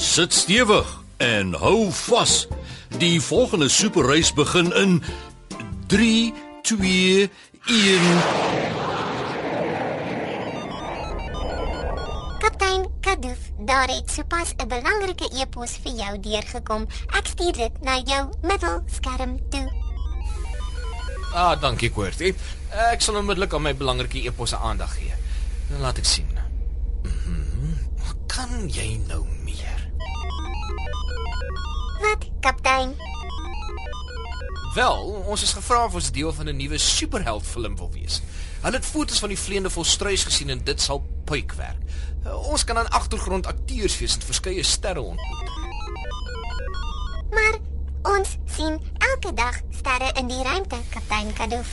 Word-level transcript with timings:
Sit 0.00 0.32
stewig 0.32 0.88
en 1.16 1.52
hou 1.60 1.90
vas. 1.92 2.46
Die 2.98 3.20
volgende 3.20 3.68
superreis 3.68 4.32
begin 4.32 4.72
in 4.72 5.02
3 5.92 6.32
2 6.62 7.30
1 7.66 8.00
Kaptein 12.38 12.88
Kadoof, 13.00 13.38
daar 13.58 13.88
het 13.88 14.10
sopas 14.10 14.54
'n 14.56 14.68
belangrike 14.68 15.28
e-pos 15.40 15.76
vir 15.82 15.92
jou 15.92 16.20
deurgekom. 16.20 16.86
Ek 17.06 17.26
stuur 17.26 17.52
dit 17.52 17.80
na 17.82 18.00
jou 18.04 18.28
middelskerm 18.42 19.50
toe. 19.50 19.68
Ah, 21.34 21.60
dankie 21.60 21.90
Koortie. 21.90 22.34
Ek 22.70 23.00
sal 23.00 23.16
onmiddellik 23.16 23.54
aan 23.54 23.62
my 23.62 23.76
belangrike 23.76 24.22
eposse 24.22 24.56
aandag 24.56 24.94
gee. 24.94 25.12
Nou 25.68 25.80
laat 25.80 25.98
ek 25.98 26.04
sien. 26.04 26.38
Mhm. 27.02 27.74
Kan 28.26 28.68
jy 28.68 29.00
nou 29.06 29.26
meer? 29.44 29.89
Wat, 32.00 32.26
kaptein? 32.40 32.96
Wel, 34.74 35.02
ons 35.26 35.42
is 35.42 35.52
gevra 35.52 35.84
of 35.84 35.94
ons 35.94 36.10
deel 36.10 36.32
van 36.32 36.48
'n 36.48 36.56
nuwe 36.56 36.78
superheld 36.78 37.46
film 37.46 37.76
wil 37.76 37.90
wees. 37.90 38.22
Hulle 38.60 38.76
het 38.76 38.86
foto's 38.86 39.18
van 39.18 39.28
die 39.28 39.38
vleiende 39.38 39.70
volstruis 39.70 40.24
gesien 40.24 40.50
en 40.50 40.64
dit 40.64 40.80
sal 40.80 41.06
puik 41.24 41.52
werk. 41.52 41.82
Ons 42.24 42.64
kan 42.64 42.78
aan 42.78 42.90
agtergrond 42.90 43.46
akteurs 43.46 43.98
wees 43.98 44.14
en 44.14 44.22
verskeie 44.22 44.62
sterre 44.62 45.00
ontmoet. 45.00 45.50
Maar 47.30 47.58
ons 48.16 48.36
sien 48.44 48.80
elke 48.98 49.34
dag 49.34 49.60
sterre 49.70 50.12
in 50.12 50.28
die 50.28 50.42
ruimte, 50.42 50.76
kaptein 50.90 51.32
Kadoof. 51.32 51.72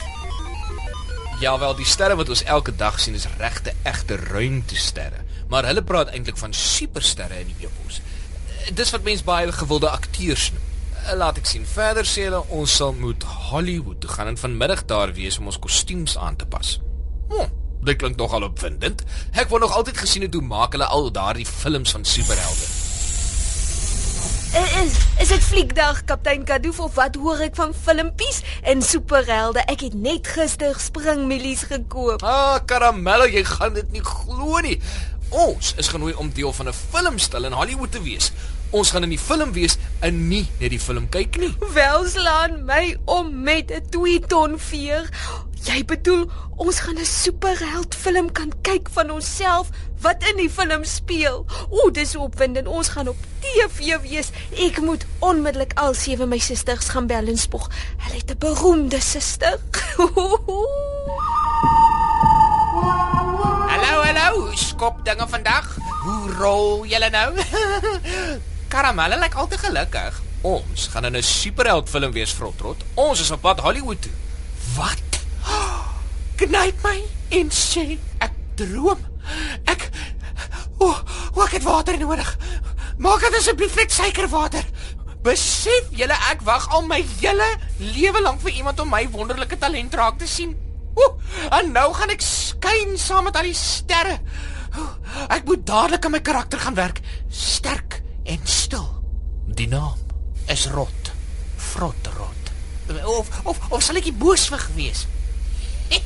Ja, 1.40 1.58
wel, 1.58 1.76
die 1.78 1.86
sterre 1.86 2.16
wat 2.18 2.28
ons 2.28 2.42
elke 2.42 2.74
dag 2.76 3.00
sien 3.00 3.14
is 3.14 3.28
regte 3.38 3.72
egte 3.82 4.16
ruimtesterre, 4.16 5.22
maar 5.48 5.64
hulle 5.64 5.84
praat 5.86 6.08
eintlik 6.10 6.36
van 6.36 6.52
supersterre 6.52 7.38
in 7.40 7.52
die 7.52 7.66
epos. 7.68 8.00
Dis 8.74 8.90
wat 8.90 9.02
mense 9.02 9.24
baie 9.24 9.52
gewilde 9.52 9.88
akteurs 9.90 10.50
noem. 10.52 10.64
Laat 11.16 11.38
ek 11.40 11.46
sien. 11.48 11.64
Verder 11.66 12.04
sê 12.04 12.26
hulle 12.28 12.42
ons 12.52 12.74
sal 12.80 12.92
moet 12.92 13.22
Hollywood 13.48 14.00
toe 14.02 14.10
gaan 14.10 14.28
en 14.32 14.36
vanmiddag 14.40 14.84
daar 14.90 15.14
wees 15.16 15.38
om 15.38 15.48
ons 15.48 15.58
kostuums 15.58 16.18
aan 16.18 16.36
te 16.36 16.46
pas. 16.46 16.74
Hm, 17.30 17.48
dit 17.88 17.96
klink 17.96 18.18
nogal 18.20 18.44
opwindend. 18.44 19.04
Ek 19.32 19.48
wou 19.48 19.60
nog 19.60 19.72
altyd 19.76 19.96
gesien 19.96 20.26
het 20.26 20.34
hoe 20.36 20.44
maak 20.44 20.76
hulle 20.76 20.84
al 20.84 21.08
daardie 21.12 21.46
films 21.46 21.96
van 21.96 22.04
superhelde. 22.04 22.68
Is 24.58 24.94
is 25.20 25.28
dit 25.28 25.44
fliekdag 25.44 26.04
kaptein 26.08 26.44
Kadoof 26.44 26.80
of 26.80 26.94
wat 26.96 27.16
hoor 27.20 27.40
ek 27.44 27.56
van 27.56 27.74
filmpies 27.74 28.42
en 28.62 28.82
superhelde? 28.82 29.64
Ek 29.68 29.84
het 29.84 29.96
net 29.96 30.28
gister 30.28 30.76
springmielies 30.80 31.66
gekoop. 31.68 32.24
Ah, 32.24 32.58
Karamelle, 32.64 33.30
jy 33.32 33.44
gaan 33.44 33.76
dit 33.76 33.92
nie 33.92 34.04
glo 34.04 34.60
nie. 34.64 34.78
Ons 35.28 35.74
is 35.76 35.90
genooi 35.92 36.14
om 36.16 36.30
deel 36.32 36.52
van 36.52 36.68
'n 36.68 36.72
filmstil 36.72 37.44
in 37.44 37.52
Hollywood 37.52 37.92
te 37.92 38.02
wees. 38.02 38.32
Ons 38.70 38.90
gaan 38.92 39.02
in 39.06 39.14
die 39.14 39.18
film 39.20 39.52
wees 39.56 39.78
en 40.04 40.26
nie 40.28 40.44
net 40.60 40.74
die 40.74 40.80
film 40.80 41.06
kyk 41.08 41.38
nie. 41.40 41.54
Welslaan 41.72 42.64
my 42.68 42.96
om 43.08 43.30
met 43.42 43.72
'n 43.72 43.88
2 43.90 44.20
ton 44.28 44.58
veer. 44.58 45.08
Jy 45.64 45.84
bedoel 45.84 46.28
ons 46.56 46.80
gaan 46.80 46.98
'n 46.98 47.04
superheld 47.04 47.94
film 47.94 48.32
kan 48.32 48.52
kyk 48.62 48.88
van 48.92 49.10
onsself 49.10 49.68
wat 50.00 50.22
in 50.30 50.36
die 50.36 50.50
film 50.50 50.84
speel. 50.84 51.46
O, 51.70 51.90
dis 51.90 52.16
opwindend. 52.16 52.66
Ons 52.66 52.88
gaan 52.88 53.08
op 53.08 53.16
TV 53.40 54.00
wees. 54.02 54.30
Ek 54.58 54.80
moet 54.80 55.06
onmiddellik 55.18 55.72
al 55.74 55.94
sewe 55.94 56.26
my 56.26 56.38
susters 56.38 56.88
gaan 56.88 57.06
bel 57.06 57.26
en 57.26 57.38
spog. 57.38 57.70
Hulle 57.96 58.16
het 58.16 58.30
'n 58.30 58.38
beroemde 58.38 59.00
suster. 59.00 59.58
Hallo, 63.68 64.02
hallo. 64.02 64.50
Skop 64.54 65.04
dinge 65.04 65.28
vandag. 65.28 65.76
Hoe 66.02 66.32
rol 66.32 66.86
julle 66.86 67.10
nou? 67.10 67.32
Karamelle 68.68 69.16
lyk 69.18 69.34
al 69.34 69.48
te 69.48 69.58
gelukkig. 69.58 70.20
Ons 70.46 70.86
gaan 70.92 71.04
in 71.04 71.16
'n 71.16 71.22
superheld 71.22 71.88
film 71.88 72.12
wees, 72.12 72.32
Frotrot. 72.32 72.84
Ons 72.94 73.20
is 73.20 73.30
op 73.30 73.40
pad 73.40 73.60
Hollywood 73.60 74.02
toe. 74.02 74.12
Wat? 74.76 75.20
Knyp 76.38 76.82
my 76.82 77.02
en 77.28 77.50
sê 77.50 77.98
ek 78.18 78.32
droom. 78.54 78.98
Ek 79.64 79.90
O, 80.78 80.86
oh, 80.86 81.44
ek 81.44 81.56
het 81.58 81.62
water 81.62 81.98
nodig. 81.98 82.36
Maak 83.02 83.20
dit 83.20 83.34
asseblief 83.34 83.74
net 83.74 83.92
suikerwater. 83.92 84.64
Besef 85.26 85.88
julle 85.90 86.14
ek 86.30 86.44
wag 86.46 86.68
al 86.70 86.84
my 86.86 87.00
hele 87.18 87.48
lewe 87.78 88.22
lank 88.22 88.40
vir 88.44 88.60
iemand 88.60 88.80
om 88.80 88.88
my 88.88 89.08
wonderlike 89.10 89.58
talent 89.58 89.94
raak 89.94 90.18
te 90.18 90.26
sien. 90.26 90.54
Ooh, 90.94 91.18
en 91.50 91.72
nou 91.74 91.88
gaan 91.94 92.14
ek 92.14 92.22
skyn 92.22 92.94
saam 92.98 93.26
met 93.26 93.36
al 93.36 93.50
die 93.50 93.58
sterre. 93.58 94.20
Oeh, 94.78 94.94
ek 95.34 95.50
moet 95.50 95.66
dadelik 95.66 96.04
aan 96.04 96.14
my 96.14 96.22
karakter 96.22 96.62
gaan 96.62 96.78
werk. 96.78 97.02
Sterk 97.28 97.97
en 98.28 98.40
stil. 98.44 98.88
Die 99.46 99.68
naam 99.68 99.96
is 100.46 100.66
Rot. 100.66 101.12
Frotrot. 101.56 102.52
Of 103.04 103.28
of 103.44 103.58
of 103.70 103.82
sal 103.84 104.00
ek 104.00 104.08
die 104.08 104.16
booswig 104.16 104.64
wees? 104.76 105.06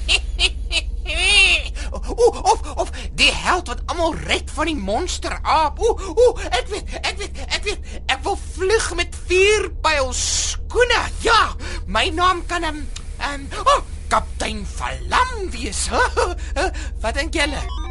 Ooh, 1.93 2.39
of 2.49 2.63
of 2.79 2.91
die 3.19 3.31
held 3.35 3.69
wat 3.71 3.83
almal 3.91 4.15
red 4.27 4.51
van 4.55 4.71
die 4.71 4.79
monster 4.79 5.35
aap. 5.43 5.81
Ooh, 5.83 5.99
ooh, 6.15 6.43
ek 6.51 6.71
weet, 6.71 6.97
ek 7.03 7.19
weet, 7.21 7.43
ek 7.49 7.63
weet. 7.67 7.93
Ek 8.07 8.23
wil 8.27 8.39
vlug 8.39 8.89
met 8.99 9.19
vier 9.29 9.69
pyl 9.85 10.13
skoene. 10.17 11.03
Ja, 11.27 11.53
my 11.87 12.09
naam 12.15 12.47
kan 12.51 12.67
hem 12.67 12.85
ehm 13.23 13.47
um, 13.47 13.67
oh, 13.67 13.83
kaptein 14.11 14.67
Verlam 14.67 15.51
wees. 15.55 15.89
wat 17.03 17.15
dink 17.19 17.35
julle? 17.39 17.82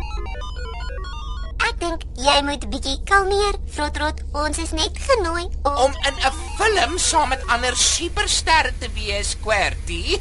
Ek 1.72 1.78
dink 1.80 2.02
jy 2.20 2.34
moet 2.44 2.66
bietjie 2.68 2.98
kalmeer, 3.08 3.56
Frotrot. 3.72 4.18
Ons 4.36 4.58
is 4.60 4.74
net 4.76 4.98
genooi 5.00 5.46
om, 5.64 5.78
Om 5.86 5.94
in 6.10 6.18
'n 6.20 6.34
film 6.58 6.98
saam 7.00 7.30
met 7.32 7.46
ander 7.48 7.76
supersterre 7.80 8.74
te 8.80 8.90
wees, 8.92 9.38
Querty. 9.40 10.20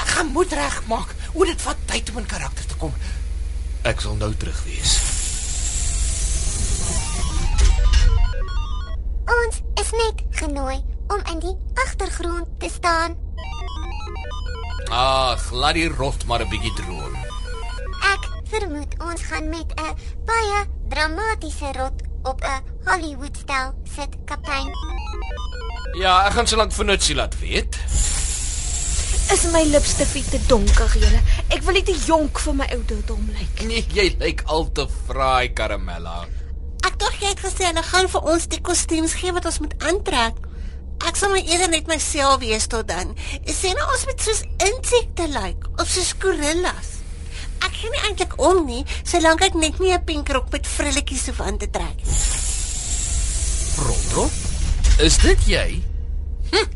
Ek 0.00 0.08
gaan 0.14 0.32
moed 0.32 0.52
regmaak. 0.52 1.12
O, 1.34 1.44
dit 1.44 1.60
vat 1.60 1.76
tyd 1.84 2.08
om 2.10 2.18
in 2.18 2.26
karakter 2.26 2.64
te 2.64 2.76
kom. 2.80 2.94
Ek 3.84 4.00
sal 4.00 4.16
nou 4.16 4.32
terug 4.34 4.64
wees. 4.64 4.96
ons 9.28 9.60
is 9.80 9.90
net 9.92 10.24
genooi 10.40 10.80
om 11.12 11.20
in 11.32 11.38
die 11.38 11.56
agtergrond 11.84 12.48
te 12.58 12.68
staan. 12.72 13.12
Ag, 14.88 15.50
laat 15.52 15.74
die 15.74 15.88
rot 15.88 16.24
maar 16.24 16.40
'n 16.40 16.48
bietjie 16.48 16.72
droom. 16.80 17.05
Vermoed 18.56 18.94
ons 19.04 19.22
gaan 19.28 19.48
met 19.52 19.72
'n 19.76 19.96
baie 20.24 20.60
dramatiese 20.88 21.72
rot 21.76 22.00
op 22.22 22.40
'n 22.40 22.62
Hollywood-stel 22.88 23.74
sit, 23.94 24.16
kaptein. 24.24 24.70
Ja, 25.98 26.26
ek 26.26 26.32
gaan 26.32 26.46
so 26.46 26.56
lank 26.56 26.72
vir 26.72 26.84
Nutsie 26.84 27.14
laat 27.14 27.38
weet. 27.38 27.76
Is 29.32 29.44
my 29.52 29.62
lipstifie 29.64 30.24
te 30.24 30.40
donker, 30.46 30.98
julle? 30.98 31.20
Ek 31.48 31.62
wil 31.62 31.72
nie 31.72 31.82
te 31.82 31.98
jonk 32.06 32.38
vir 32.38 32.54
my 32.54 32.66
ouderdom 32.72 33.28
lyk. 33.38 33.66
Nee, 33.66 33.84
jy 33.92 34.16
lyk 34.18 34.42
al 34.46 34.72
te 34.72 34.88
fraai, 35.06 35.52
Karamella. 35.52 36.24
Ek 36.86 36.98
dink 36.98 37.20
jy 37.20 37.28
het 37.28 37.40
gesê 37.40 37.64
hulle 37.64 37.82
gaan 37.82 38.08
vir 38.08 38.20
ons 38.20 38.46
die 38.46 38.60
kostuums 38.60 39.12
gee 39.12 39.32
wat 39.32 39.44
ons 39.44 39.58
moet 39.58 39.82
aantrek. 39.82 40.34
Ek 41.06 41.16
sal 41.16 41.28
maar 41.28 41.44
eerder 41.44 41.68
net 41.68 41.86
myself 41.86 42.38
wees 42.40 42.66
tot 42.66 42.88
dan. 42.88 43.16
Sien 43.44 43.76
nou 43.76 43.90
ons 43.92 44.04
moet 44.04 44.20
soos 44.20 44.42
insekte 44.56 45.28
lyk 45.28 45.68
of 45.76 45.88
soos 45.88 46.14
gorillas. 46.18 46.95
Ek 47.66 47.74
gee 47.74 47.90
nie 47.90 48.02
eintlik 48.06 48.36
om 48.38 48.60
nie, 48.66 48.84
solank 49.02 49.42
ek 49.42 49.56
net 49.58 49.80
nie 49.82 49.92
'n 49.92 50.04
pink 50.06 50.28
rok 50.30 50.52
met 50.52 50.66
frilletjies 50.66 51.26
hoef 51.26 51.40
aan 51.40 51.58
te 51.58 51.66
trek 51.66 51.96
nie. 51.98 52.18
Rondrop? 53.82 54.30
Is 55.02 55.18
dit 55.18 55.40
jy? 55.50 55.82
Hm. 56.52 56.68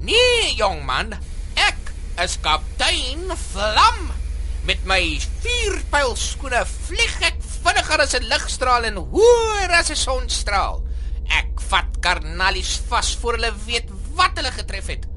Nee, 0.00 0.54
jong 0.58 0.82
man. 0.84 1.14
Ek 1.54 1.94
is 2.24 2.36
kaptein 2.42 3.30
Vlam. 3.52 4.10
Met 4.66 4.82
my 4.84 5.20
vuurpyl 5.44 6.16
skoene 6.16 6.64
vlieg 6.66 7.16
ek 7.22 7.38
vinniger 7.62 8.00
as 8.00 8.14
'n 8.14 8.28
ligstraal 8.28 8.84
en 8.90 8.96
hoër 8.96 9.70
as 9.70 9.90
'n 9.90 9.96
sonstraal. 9.96 10.82
Ek 11.30 11.60
vat 11.70 12.00
karnalies 12.00 12.80
vas 12.88 13.16
voor 13.20 13.38
hulle 13.38 13.52
weet 13.66 13.88
wat 14.14 14.36
hulle 14.36 14.52
getref 14.52 14.86
het. 14.86 15.13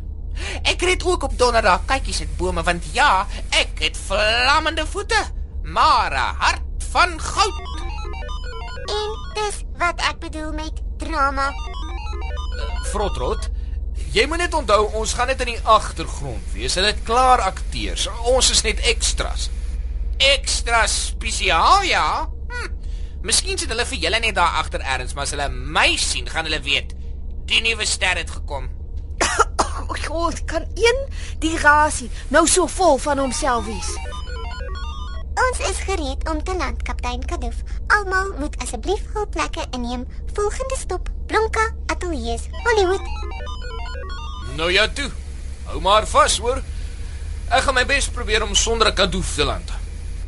Ek 0.64 0.82
red 0.82 1.04
ook 1.04 1.24
op 1.24 1.38
donderdag 1.38 1.86
kykies 1.90 2.20
uit 2.20 2.38
bome 2.38 2.64
want 2.64 2.86
ja, 2.94 3.28
ek 3.50 3.80
het 3.80 3.98
vlammende 4.08 4.86
voete, 4.86 5.20
maar 5.64 6.12
'n 6.12 6.36
hart 6.44 6.84
van 6.92 7.20
goud. 7.22 7.62
En 8.88 9.10
dis 9.36 9.64
wat 9.78 10.02
ek 10.02 10.20
bedoel 10.20 10.52
met 10.54 10.82
drama. 10.98 11.52
Frotrot, 12.92 13.50
jy 14.14 14.26
moet 14.26 14.38
net 14.38 14.54
onthou 14.54 14.94
ons 14.94 15.14
gaan 15.14 15.28
net 15.28 15.42
in 15.46 15.54
die 15.54 15.64
agtergrond 15.64 16.54
wees. 16.54 16.76
Hulle 16.76 16.94
het 16.94 17.04
klaar 17.04 17.42
akteurs. 17.42 18.08
Ons 18.24 18.50
is 18.50 18.62
net 18.62 18.80
extras. 18.80 19.50
Extra 20.18 20.88
spesiaal, 20.88 21.84
ja. 21.84 22.30
Hm. 22.50 22.72
Miskien 23.22 23.58
sit 23.58 23.70
hulle 23.70 23.86
vir 23.86 23.98
julle 23.98 24.20
net 24.20 24.36
daar 24.36 24.62
agter 24.62 24.82
ergens, 24.82 25.14
maar 25.14 25.28
as 25.28 25.36
hulle 25.36 25.50
my 25.50 25.96
sien, 25.98 26.30
gaan 26.30 26.48
hulle 26.50 26.62
weet 26.62 26.96
die 27.48 27.62
nuwe 27.64 27.86
ster 27.88 28.18
het 28.20 28.32
gekom. 28.32 28.68
God, 29.88 30.46
kan 30.46 30.66
een 30.76 31.00
die 31.40 31.58
rasie 31.58 32.10
nou 32.28 32.48
so 32.48 32.68
vol 32.68 32.98
van 32.98 33.18
homself 33.18 33.66
wees? 33.66 33.92
Ons 35.38 35.60
is 35.70 35.80
gereed 35.86 36.30
om 36.30 36.44
te 36.44 36.56
land, 36.56 36.82
kaptein 36.84 37.26
Kadoof. 37.26 37.62
Almal 37.88 38.34
moet 38.40 38.58
asseblief 38.64 39.04
hul 39.14 39.28
plekke 39.28 39.66
inneem. 39.72 40.08
Volgende 40.34 40.76
stop: 40.78 41.10
Blomka 41.28 41.70
Ateljee's, 41.86 42.48
Hollywood. 42.64 43.02
Nou 44.56 44.72
ja 44.72 44.88
toe. 44.88 45.12
Hou 45.66 45.82
maar 45.82 46.08
vas, 46.08 46.38
hoor. 46.38 46.64
Ek 47.48 47.64
gaan 47.64 47.78
my 47.78 47.86
bes 47.88 48.10
probeer 48.12 48.44
om 48.44 48.56
sonder 48.56 48.88
'n 48.88 48.96
kadoof 48.96 49.36
te 49.36 49.44
land. 49.44 49.72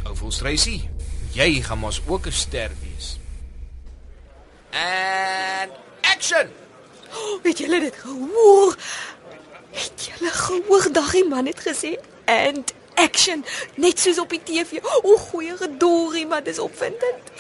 Ou 0.06 0.16
Volstreisie, 0.16 0.90
jy 1.34 1.62
gaan 1.62 1.80
mos 1.80 2.02
ook 2.08 2.28
'n 2.28 2.32
ster 2.32 2.72
wees. 2.82 3.18
And 4.72 5.72
action. 6.02 6.48
Oh, 7.14 7.44
het 7.48 7.58
julle 7.58 7.80
dit 7.80 7.96
gehoor? 7.96 8.76
Het 9.72 10.10
julle 10.10 10.32
gehoor 10.32 10.92
daggie 10.92 11.26
man 11.28 11.46
het 11.46 11.60
gesê 11.60 11.96
and 12.26 12.74
action 12.96 13.46
net 13.76 14.00
soos 14.00 14.20
op 14.20 14.30
die 14.30 14.42
TV. 14.44 14.82
O, 14.84 15.18
goeie 15.18 15.58
gedorie, 15.58 16.26
maar 16.28 16.44
dis 16.44 16.60
opwindend. 16.60 17.32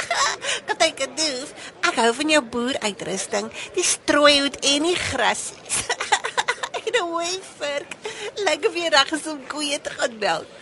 Kaptein 0.66 0.94
Kadoof, 0.94 1.52
ek 1.88 1.98
hou 2.00 2.12
van 2.20 2.32
jou 2.36 2.42
boeruitrusting, 2.52 3.48
die 3.74 3.84
strooihoed 3.84 4.58
en 4.74 4.88
die 4.90 4.98
grasies. 4.98 5.80
en 6.86 6.92
'n 6.92 7.06
hoëverk. 7.10 7.96
Lyk 8.46 8.68
of 8.68 8.76
jy 8.76 8.88
reg 8.92 9.12
is 9.12 9.26
om 9.26 9.40
koeie 9.48 9.80
te 9.80 9.90
gaan 9.90 10.18
melk. 10.18 10.52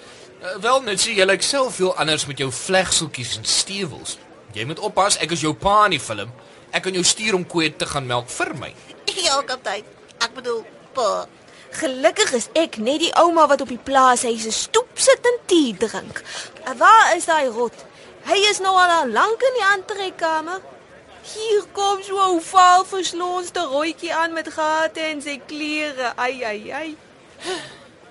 Uh, 0.44 0.56
wel 0.60 0.82
net 0.82 1.00
sê 1.00 1.14
jy 1.16 1.24
lyk 1.24 1.42
self 1.42 1.78
veel 1.80 1.94
anders 1.96 2.26
met 2.26 2.38
jou 2.38 2.50
vlegseltjies 2.52 3.36
en 3.38 3.44
stewels. 3.44 4.18
Jy 4.52 4.64
moet 4.68 4.78
oppas, 4.78 5.16
ek 5.18 5.32
is 5.34 5.40
jou 5.40 5.54
pa 5.54 5.84
in 5.88 5.96
die 5.96 6.02
film. 6.02 6.30
Ek 6.70 6.82
kan 6.86 6.94
jou 6.94 7.04
stuur 7.04 7.34
om 7.34 7.46
koeie 7.46 7.70
te 7.76 7.86
gaan 7.86 8.06
melk 8.06 8.28
vir 8.28 8.54
my. 8.60 8.74
Ja, 9.24 9.38
kaptein. 9.46 9.84
Ek 10.20 10.34
bedoel, 10.34 10.64
pa. 10.94 11.26
Gelukkig 11.74 12.32
is 12.38 12.48
ek 12.54 12.78
net 12.78 13.00
die 13.02 13.14
ouma 13.18 13.48
wat 13.50 13.64
op 13.64 13.70
die 13.72 13.80
plaashuis 13.88 14.46
se 14.46 14.52
stoep 14.54 15.00
sit 15.06 15.26
en 15.26 15.40
tee 15.50 15.74
drink. 15.74 16.22
En 16.64 16.78
waar 16.78 17.16
is 17.16 17.26
daai 17.26 17.48
rot? 17.50 17.74
Hy 18.24 18.38
is 18.50 18.60
nou 18.62 18.72
al 18.78 19.10
lank 19.10 19.42
in 19.42 19.58
die 19.58 19.66
aantrekkamer. 19.66 20.62
Hier 21.24 21.64
kom 21.72 22.02
so 22.02 22.16
'n 22.20 22.40
vaal 22.40 22.84
verslonsde 22.84 23.60
rooitjie 23.60 24.14
aan 24.14 24.32
met 24.32 24.48
gate 24.48 25.00
in 25.10 25.22
sy 25.22 25.40
klere. 25.46 26.12
Ai 26.16 26.44
ai 26.44 26.70
ai. 26.72 26.96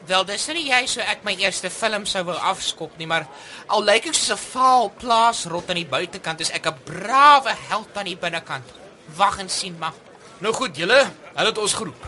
Wel, 0.06 0.26
dis 0.26 0.48
nie 0.48 0.68
jy 0.68 0.86
so 0.86 1.00
ek 1.00 1.24
my 1.24 1.32
eerste 1.40 1.70
film 1.70 2.06
sou 2.06 2.24
wou 2.24 2.36
afskop 2.36 2.98
nie, 2.98 3.08
maar 3.08 3.28
al 3.68 3.84
lyk 3.84 4.08
ek 4.08 4.14
soos 4.14 4.36
'n 4.36 4.44
vaal 4.52 4.92
plaasrot 5.00 5.70
aan 5.70 5.80
die 5.80 5.86
buitekant, 5.86 6.42
is 6.42 6.52
ek 6.52 6.68
'n 6.68 6.80
brawe 6.84 7.54
held 7.70 7.98
aan 7.98 8.06
die 8.06 8.18
binnekant. 8.18 8.66
Wag 9.16 9.40
en 9.40 9.50
sien 9.50 9.78
maar. 9.80 9.94
Nou 10.40 10.54
goed, 10.54 10.76
julle, 10.76 11.12
hulle 11.36 11.50
het 11.50 11.58
ons 11.58 11.74
geroep. 11.74 12.04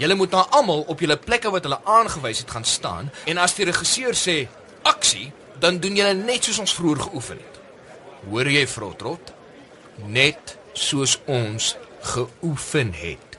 Julle 0.00 0.16
moet 0.16 0.32
nou 0.32 0.40
almal 0.56 0.86
op 0.88 1.02
julle 1.02 1.18
plekke 1.20 1.50
wat 1.52 1.66
hulle 1.68 1.76
aangewys 1.84 2.40
het 2.40 2.50
gaan 2.54 2.64
staan 2.64 3.10
en 3.28 3.40
as 3.42 3.52
die 3.58 3.66
regisseur 3.68 4.16
sê 4.16 4.36
aksie, 4.88 5.28
dan 5.60 5.76
doen 5.80 5.98
julle 5.98 6.14
net 6.16 6.48
soos 6.48 6.62
ons 6.62 6.72
vroeër 6.78 7.02
geoefen 7.10 7.42
het. 7.42 7.58
Hoor 8.30 8.48
jy, 8.48 8.64
Frotrot? 8.68 9.34
Net 10.08 10.56
soos 10.72 11.18
ons 11.28 11.74
geoefen 12.14 12.94
het. 12.96 13.36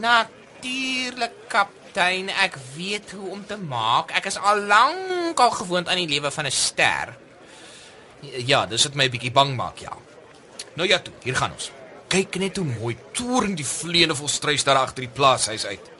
Natuurlik, 0.00 1.36
kaptein, 1.52 2.32
ek 2.32 2.56
weet 2.76 3.12
hoe 3.12 3.32
om 3.36 3.44
te 3.46 3.60
maak. 3.60 4.16
Ek 4.16 4.30
is 4.32 4.40
al 4.40 4.64
lank 4.70 5.40
al 5.40 5.52
gewoond 5.52 5.88
aan 5.88 6.00
die 6.00 6.08
lewe 6.08 6.32
van 6.32 6.48
'n 6.48 6.50
ster. 6.50 7.16
Ja, 8.22 8.66
dis 8.66 8.84
wat 8.84 8.94
my 8.94 9.04
'n 9.04 9.10
bietjie 9.10 9.32
bang 9.32 9.56
maak, 9.56 9.78
ja. 9.78 9.92
Nou 10.74 10.88
ja, 10.88 10.98
toe, 10.98 11.12
hier 11.22 11.36
gaan 11.36 11.52
ons. 11.52 11.70
Kyk 12.08 12.38
net 12.40 12.56
hoe 12.56 12.64
mooi 12.64 12.94
toring 13.12 13.56
die 13.58 13.66
vleene 13.68 14.14
vol 14.16 14.30
struis 14.32 14.64
daar 14.64 14.80
agter 14.80 15.04
die 15.04 15.12
plaashuis 15.12 15.66
uit. 15.68 15.90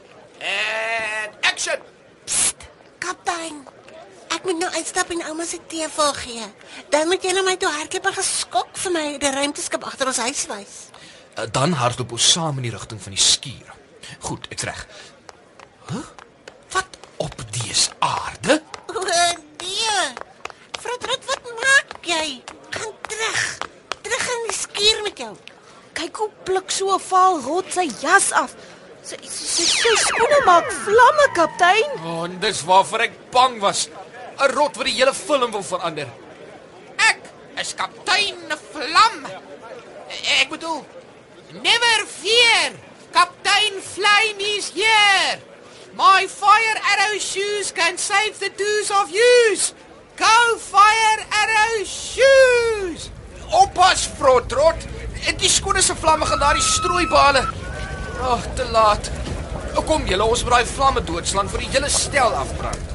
En 0.40 1.34
action. 1.50 1.82
Kaptein, 3.02 3.58
ek 4.32 4.44
moet 4.46 4.58
nou 4.62 4.70
uitstap 4.76 5.10
en 5.12 5.22
ouma 5.28 5.44
se 5.49 5.60
tee 5.69 5.88
vol 5.93 6.12
gee. 6.22 6.46
Dan 6.93 7.08
moet 7.12 7.25
julle 7.25 7.43
my 7.44 7.56
toe 7.60 7.70
hardloop 7.72 8.08
en 8.10 8.16
geskok 8.16 8.81
vir 8.84 8.94
my 8.94 9.05
die 9.20 9.32
ruimteskip 9.34 9.84
agter 9.88 10.08
ons 10.12 10.22
huis 10.25 10.46
wys. 10.50 10.76
Uh, 11.37 11.44
Dan 11.52 11.76
hardloop 11.76 12.16
ons 12.16 12.31
saam 12.32 12.56
in 12.61 12.69
die 12.69 12.72
rigting 12.75 13.00
van 13.02 13.14
die 13.16 13.22
skuur. 13.22 13.75
Goed, 14.25 14.49
ek's 14.54 14.64
reg. 14.69 14.81
Huh? 15.90 16.06
Wat 16.72 16.96
op 17.20 17.37
dese 17.52 17.93
aarde? 18.04 18.62
O, 18.88 19.04
nee. 19.04 20.08
Frotrot, 20.81 21.28
wat 21.28 21.52
maak 21.61 21.94
jy? 22.08 22.40
Gaan 22.72 22.96
terug. 23.12 23.44
Terug 24.00 24.26
in 24.37 24.49
die 24.49 24.56
skuur 24.56 25.04
met 25.04 25.20
jou. 25.26 25.34
Kyk 25.99 26.20
hoe 26.22 26.31
vaal 27.10 27.40
rot 27.44 27.72
sy 27.72 27.87
jas 28.02 28.32
af. 28.32 28.55
Sy 29.08 29.16
sy 29.25 29.64
sy 29.64 29.94
skoene 30.02 30.40
maak 30.46 30.69
vlamme, 30.84 31.26
kaptein. 31.37 31.96
Oh, 32.05 32.25
en 32.26 32.38
dis 32.43 32.62
waarvoor 32.69 33.06
ek 33.08 33.19
bang 33.32 33.60
was. 33.62 33.88
'n 34.38 34.55
Rot 34.55 34.76
wat 34.76 34.87
die 34.87 34.94
hele 34.94 35.14
film 35.14 35.50
wil 35.50 35.64
verander. 35.66 36.08
Ek 37.10 37.20
is 37.60 37.75
kaptein 37.75 38.38
Vlam. 38.72 39.26
Ek 40.40 40.49
bedoel 40.50 40.84
Never 41.52 42.05
fear. 42.06 42.72
Kaptein 43.12 43.81
Flame 43.81 44.40
is 44.40 44.69
here. 44.70 45.40
My 45.96 46.26
fire 46.28 46.76
arrow 46.93 47.19
shoes 47.19 47.72
can 47.72 47.96
save 47.96 48.38
the 48.38 48.50
twos 48.50 48.90
of 48.90 49.11
yous. 49.11 49.75
Go 50.16 50.56
fire 50.58 51.20
arrow 51.32 51.84
shoes. 51.84 53.11
Oppas, 53.50 54.06
Frotrot. 54.06 54.97
Die 55.38 55.48
skoene 55.48 55.82
se 55.82 55.94
vlamme 55.94 56.26
gaan 56.26 56.38
daardie 56.38 56.62
strooibale. 56.62 57.42
Ag, 58.18 58.30
oh, 58.30 58.54
te 58.54 58.66
laat. 58.70 59.10
Kom 59.86 60.04
julle, 60.04 60.24
ons 60.24 60.42
moet 60.44 60.52
daai 60.52 60.66
vlamme 60.66 61.00
doodslaan 61.06 61.48
vir 61.48 61.62
die 61.64 61.68
hele 61.72 61.88
stel 61.88 62.34
afbrand. 62.36 62.94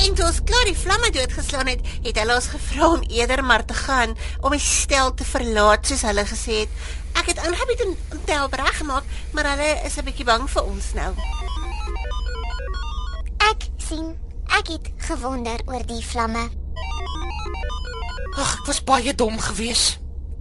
En 0.00 0.14
toe 0.16 0.24
ons 0.24 0.38
klaar 0.48 0.64
die 0.64 0.78
vlamme 0.78 1.10
doodgeslaan 1.12 1.68
het, 1.68 1.82
het 2.06 2.18
hulle 2.18 2.34
ons 2.34 2.48
gevra 2.54 2.88
om 2.96 3.02
eerder 3.12 3.42
maar 3.44 3.64
te 3.68 3.76
gaan 3.76 4.16
om 4.40 4.54
die 4.56 4.62
stel 4.64 5.12
te 5.14 5.26
verlaat 5.28 5.86
soos 5.86 6.06
hulle 6.08 6.24
gesê 6.26 6.62
het. 6.62 6.72
Ek 7.20 7.28
het 7.34 7.42
aangebied 7.44 7.84
om 7.84 7.94
te 8.24 8.32
help 8.32 8.56
reggemaak, 8.56 9.04
maar 9.36 9.52
hulle 9.52 9.68
is 9.84 9.98
'n 9.98 10.06
bietjie 10.08 10.24
bang 10.24 10.48
vir 10.50 10.64
ons 10.64 10.92
nou. 10.94 11.12
Ek 13.50 13.68
sien. 13.76 14.16
Ek 14.58 14.66
het 14.66 14.90
gewonder 14.96 15.60
oor 15.66 15.86
die 15.86 16.02
vlamme. 16.04 16.48
Ag, 18.36 18.58
ek 18.60 18.66
was 18.66 18.84
baie 18.84 19.14
dom 19.14 19.38
geweest. 19.38 19.98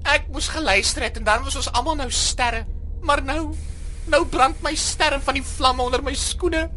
Ek 0.08 0.30
moes 0.32 0.48
geluister 0.48 1.04
het 1.04 1.18
en 1.18 1.24
dan 1.28 1.44
was 1.44 1.58
ons 1.60 1.72
almal 1.72 1.96
nou 2.00 2.10
sterre. 2.12 2.66
Maar 3.02 3.24
nou, 3.24 3.54
nou 4.10 4.26
brand 4.26 4.62
my 4.66 4.76
sterre 4.76 5.20
van 5.24 5.38
die 5.40 5.46
vlamme 5.46 5.84
onder 5.84 6.04
my 6.04 6.14
skoene. 6.18 6.70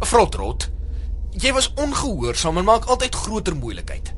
Frotrot, 0.00 0.68
jy 1.36 1.52
was 1.52 1.72
ongehoorsaam 1.76 2.58
en 2.58 2.64
maak 2.64 2.88
altyd 2.90 3.14
groter 3.14 3.56
moeilikheid. 3.56 4.14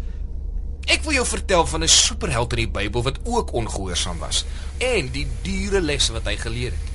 Ek 0.91 1.05
wil 1.07 1.15
jou 1.21 1.27
vertel 1.27 1.67
van 1.67 1.83
'n 1.83 1.89
superheld 1.89 2.53
in 2.53 2.65
die 2.65 2.71
Bybel 2.71 3.03
wat 3.03 3.19
ook 3.25 3.53
ongehoorsaam 3.53 4.19
was 4.19 4.45
en 4.79 5.11
die 5.11 5.27
dure 5.43 5.81
lesse 5.81 6.13
wat 6.13 6.27
hy 6.27 6.37
geleer 6.37 6.71
het. 6.71 6.91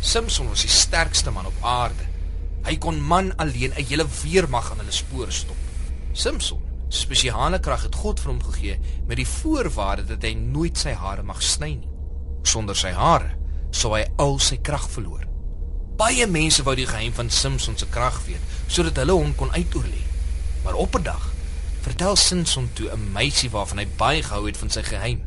Samson 0.00 0.48
was 0.48 0.60
die 0.60 0.70
sterkste 0.70 1.30
man 1.30 1.46
op 1.46 1.58
aarde. 1.60 2.04
Hy 2.64 2.76
kon 2.78 3.02
man 3.02 3.36
alleen 3.36 3.72
'n 3.76 3.84
hele 3.84 4.06
weermag 4.22 4.70
aan 4.70 4.78
hulle 4.78 4.92
spore 4.92 5.30
stop. 5.30 5.56
Samson, 6.12 6.62
spesiale 6.92 7.60
krag 7.60 7.86
het 7.86 7.96
God 7.96 8.20
vir 8.20 8.32
hom 8.32 8.42
gegee 8.42 8.78
met 9.08 9.16
die 9.16 9.28
voorwaarde 9.28 10.04
dat 10.10 10.24
hy 10.26 10.34
nooit 10.36 10.78
sy 10.78 10.92
hare 10.92 11.24
mag 11.24 11.42
sny 11.42 11.74
nie. 11.78 11.90
Sonder 12.42 12.76
sy 12.76 12.92
hare 12.92 13.32
sou 13.72 13.94
hy 13.96 14.04
al 14.20 14.38
sy 14.42 14.58
krag 14.60 14.84
verloor. 14.92 15.24
Baie 15.96 16.26
mense 16.26 16.64
wou 16.66 16.74
die 16.76 16.88
geheim 16.88 17.14
van 17.16 17.30
Samson 17.30 17.78
se 17.78 17.88
krag 17.92 18.18
weet 18.26 18.40
sodat 18.68 19.00
hulle 19.00 19.16
hom 19.16 19.34
kon 19.36 19.52
uitoorlê. 19.54 20.02
Maar 20.64 20.74
op 20.74 20.96
'n 20.96 21.02
dag 21.02 21.32
vertel 21.82 22.16
Samson 22.16 22.70
toe 22.72 22.90
'n 22.90 23.12
meisie 23.12 23.50
waarvan 23.50 23.78
hy 23.78 23.88
baie 23.96 24.22
gehou 24.22 24.46
het 24.46 24.56
van 24.56 24.70
sy 24.70 24.82
geheim, 24.82 25.22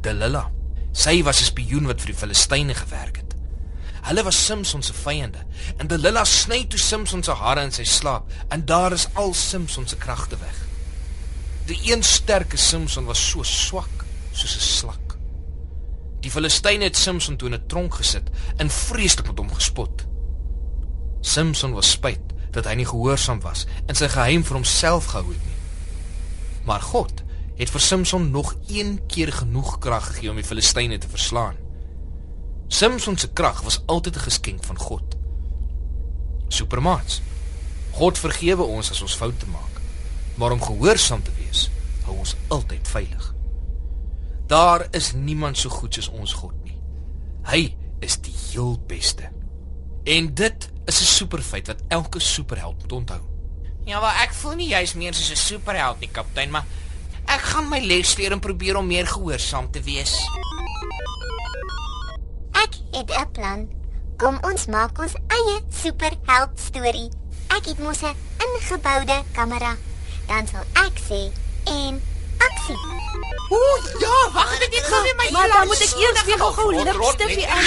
Delilah. 0.00 0.46
Sy 0.92 1.22
was 1.22 1.40
'n 1.40 1.44
spioen 1.44 1.86
wat 1.86 2.00
vir 2.00 2.06
die 2.12 2.20
Filistyne 2.20 2.74
gewerk 2.74 3.16
het. 3.16 3.34
Hulle 4.02 4.22
was 4.22 4.44
Samson 4.44 4.82
se 4.82 4.92
vyande 4.92 5.38
en 5.76 5.86
Delilah 5.86 6.24
sny 6.24 6.64
toe 6.68 6.78
Samson 6.78 7.22
se 7.22 7.32
hare 7.32 7.62
in 7.62 7.72
sy 7.72 7.84
slaap 7.84 8.32
en 8.48 8.64
daar 8.64 8.92
is 8.92 9.08
al 9.12 9.34
Samson 9.34 9.88
se 9.88 9.96
kragte 9.96 10.36
weg. 10.36 10.63
Die 11.64 11.78
een 11.92 12.02
sterke 12.02 12.56
Samson 12.56 13.04
was 13.04 13.30
so 13.30 13.42
swak 13.42 14.04
soos 14.32 14.56
'n 14.56 14.60
slak. 14.60 15.16
Die 16.20 16.30
Filistyne 16.30 16.84
het 16.84 16.96
Samson 16.96 17.36
toe 17.36 17.48
in 17.48 17.54
'n 17.54 17.66
tronk 17.66 17.94
gesit 17.94 18.30
en 18.56 18.70
vreeslik 18.70 19.26
met 19.26 19.38
hom 19.38 19.54
gespot. 19.54 20.06
Samson 21.20 21.72
was 21.72 21.90
spyt 21.90 22.20
dat 22.50 22.64
hy 22.64 22.74
nie 22.74 22.86
gehoorsaam 22.86 23.40
was 23.40 23.66
en 23.86 23.94
sy 23.94 24.08
geheim 24.08 24.44
vir 24.44 24.54
homself 24.54 25.06
gehou 25.06 25.32
het 25.32 25.44
nie. 25.44 25.58
Maar 26.64 26.80
God 26.80 27.22
het 27.56 27.70
vir 27.70 27.80
Samson 27.80 28.30
nog 28.30 28.54
een 28.66 29.06
keer 29.06 29.32
genoeg 29.32 29.78
krag 29.78 30.06
gegee 30.06 30.30
om 30.30 30.36
die 30.36 30.44
Filistyne 30.44 30.98
te 30.98 31.08
verslaan. 31.08 31.56
Samson 32.68 33.18
se 33.18 33.28
krag 33.28 33.60
was 33.62 33.82
altyd 33.86 34.16
'n 34.16 34.26
geskenk 34.28 34.64
van 34.64 34.78
God. 34.78 35.16
Supermaats. 36.48 37.22
God 37.90 38.18
vergewe 38.18 38.62
ons 38.62 38.90
as 38.90 39.00
ons 39.00 39.14
foute 39.14 39.46
maak, 39.46 39.73
maar 40.34 40.52
om 40.52 40.62
gehoorsaam 40.62 41.22
te 41.22 41.30
wees, 41.38 41.70
hou 42.04 42.16
ons 42.18 42.36
altyd 42.48 42.88
veilig. 42.88 43.34
Daar 44.46 44.86
is 44.90 45.12
niemand 45.12 45.58
so 45.58 45.70
goed 45.70 45.94
soos 45.94 46.08
ons 46.08 46.32
God 46.32 46.54
nie. 46.64 46.76
Hy 47.48 47.76
is 48.04 48.18
die 48.20 48.34
heel 48.50 48.76
beste. 48.86 49.30
En 50.04 50.34
dit 50.34 50.68
is 50.84 51.00
'n 51.00 51.04
superfeit 51.04 51.66
wat 51.66 51.82
elke 51.88 52.20
superheld 52.20 52.80
moet 52.80 52.92
onthou. 52.92 53.20
Ja, 53.84 54.00
wel 54.00 54.10
ek 54.24 54.32
voel 54.32 54.54
nie 54.54 54.68
jy's 54.68 54.94
meer 54.94 55.14
soos 55.14 55.30
'n 55.30 55.36
superheld 55.36 56.00
nie, 56.00 56.08
kaptein, 56.08 56.50
maar 56.50 56.66
ek 57.26 57.40
gaan 57.40 57.68
my 57.68 57.80
les 57.80 58.16
leer 58.16 58.32
en 58.32 58.40
probeer 58.40 58.76
om 58.76 58.86
meer 58.86 59.06
gehoorsaam 59.06 59.70
te 59.70 59.80
wees. 59.82 60.18
Ek 62.52 62.74
het 62.92 63.10
'n 63.10 63.30
plan. 63.32 63.68
Kom 64.16 64.38
ons 64.42 64.66
maak 64.66 64.98
ons 64.98 65.14
eie 65.28 65.60
superheld 65.70 66.60
storie. 66.60 67.10
Ek 67.48 67.64
het 67.64 67.78
mos 67.78 68.02
'n 68.02 68.16
ingeboude 68.38 69.22
kamera. 69.32 69.76
Dan 70.28 70.46
sal 70.46 70.64
ek 70.86 70.96
sê 71.08 71.20
en 71.70 72.02
aksie. 72.46 72.78
Ooh, 73.50 73.78
ja, 74.00 74.16
wag 74.32 74.50
net 74.58 74.74
ek 74.80 74.84
gou 74.88 75.02
weer 75.02 75.16
my 75.20 75.28
Maar 75.36 75.48
dan 75.52 75.66
moet 75.66 75.80
ek 75.84 75.94
eers 76.00 76.24
weer 76.24 76.38
gou-gou 76.38 76.68
Rot, 76.72 76.88
rot, 76.88 76.96
ligstiffie 76.96 77.46
net. 77.46 77.50
aan. 77.56 77.64